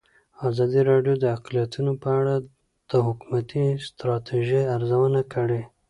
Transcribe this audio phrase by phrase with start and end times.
[0.49, 2.35] ازادي راډیو د اقلیتونه په اړه
[2.91, 5.61] د حکومتي ستراتیژۍ ارزونه کړې.